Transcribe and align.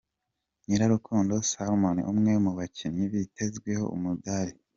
Nyirarukundo 0.65 1.33
Salome 1.49 2.01
umwe 2.11 2.31
mu 2.43 2.51
bakinnyi 2.57 3.03
bitezweho 3.13 3.85
umudali. 3.95 4.53